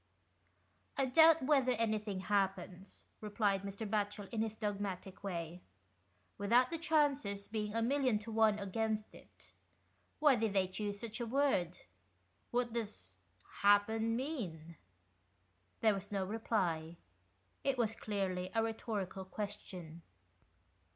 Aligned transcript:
"I 0.97 1.05
doubt 1.05 1.43
whether 1.43 1.73
anything 1.73 2.21
happens," 2.21 3.03
replied 3.19 3.61
Mr. 3.61 3.87
Batchel 3.87 4.27
in 4.31 4.41
his 4.41 4.55
dogmatic 4.55 5.23
way, 5.23 5.61
"without 6.39 6.71
the 6.71 6.79
chances 6.79 7.47
being 7.47 7.75
a 7.75 7.83
million 7.83 8.17
to 8.17 8.31
one 8.31 8.55
67 8.57 8.65
&HOST 8.95 9.11
TALES. 9.11 9.21
against 9.21 9.27
it. 9.27 9.53
Why 10.17 10.35
did 10.37 10.53
they 10.53 10.67
choose 10.69 10.99
such 10.99 11.19
a 11.21 11.27
word? 11.27 11.77
What 12.49 12.73
does' 12.73 13.17
happen' 13.61 14.15
mean?" 14.15 14.75
There 15.81 15.93
was 15.93 16.11
no 16.11 16.25
reply: 16.25 16.97
it 17.63 17.77
was 17.77 17.93
clearly 17.93 18.49
a 18.55 18.63
rhetorical 18.63 19.25
question. 19.25 20.01